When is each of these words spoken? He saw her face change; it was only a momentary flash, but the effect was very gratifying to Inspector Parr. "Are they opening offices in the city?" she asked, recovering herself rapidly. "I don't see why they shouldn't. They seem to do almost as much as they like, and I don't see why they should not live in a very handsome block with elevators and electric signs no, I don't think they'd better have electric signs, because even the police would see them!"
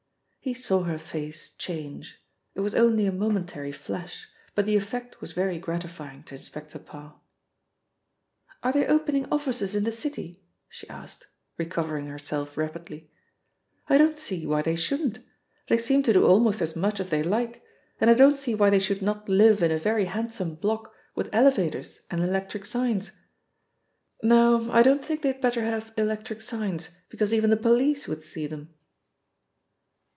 He 0.43 0.55
saw 0.55 0.81
her 0.85 0.97
face 0.97 1.51
change; 1.53 2.17
it 2.55 2.61
was 2.61 2.73
only 2.73 3.05
a 3.05 3.11
momentary 3.11 3.71
flash, 3.71 4.27
but 4.55 4.65
the 4.65 4.75
effect 4.75 5.21
was 5.21 5.33
very 5.33 5.59
gratifying 5.59 6.23
to 6.23 6.33
Inspector 6.33 6.79
Parr. 6.79 7.21
"Are 8.63 8.73
they 8.73 8.87
opening 8.87 9.27
offices 9.31 9.75
in 9.75 9.83
the 9.83 9.91
city?" 9.91 10.43
she 10.67 10.89
asked, 10.89 11.27
recovering 11.59 12.07
herself 12.07 12.57
rapidly. 12.57 13.11
"I 13.87 13.99
don't 13.99 14.17
see 14.17 14.47
why 14.47 14.63
they 14.63 14.75
shouldn't. 14.75 15.19
They 15.69 15.77
seem 15.77 16.01
to 16.01 16.13
do 16.13 16.25
almost 16.25 16.59
as 16.59 16.75
much 16.75 16.99
as 16.99 17.09
they 17.09 17.21
like, 17.21 17.61
and 17.99 18.09
I 18.09 18.15
don't 18.15 18.35
see 18.35 18.55
why 18.55 18.71
they 18.71 18.79
should 18.79 19.03
not 19.03 19.29
live 19.29 19.61
in 19.61 19.69
a 19.69 19.77
very 19.77 20.05
handsome 20.05 20.55
block 20.55 20.91
with 21.13 21.29
elevators 21.31 21.99
and 22.09 22.19
electric 22.23 22.65
signs 22.65 23.11
no, 24.23 24.71
I 24.71 24.81
don't 24.81 25.05
think 25.05 25.21
they'd 25.21 25.39
better 25.39 25.61
have 25.61 25.93
electric 25.97 26.41
signs, 26.41 26.89
because 27.09 27.31
even 27.31 27.51
the 27.51 27.57
police 27.57 28.07
would 28.07 28.23
see 28.23 28.47
them!" 28.47 28.73